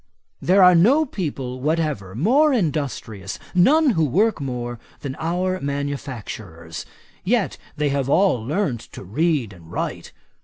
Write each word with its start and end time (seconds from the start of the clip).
There 0.41 0.63
are 0.63 0.73
no 0.73 1.05
people 1.05 1.61
whatever 1.61 2.15
more 2.15 2.51
industrious, 2.51 3.37
none 3.53 3.91
who 3.91 4.03
work 4.03 4.41
more, 4.41 4.79
than 5.01 5.15
our 5.19 5.59
manufacturers; 5.61 6.87
yet 7.23 7.59
they 7.77 7.89
have 7.89 8.09
all 8.09 8.43
learnt 8.43 8.81
to 8.93 9.03
read 9.03 9.53
and 9.53 9.71
write. 9.71 10.11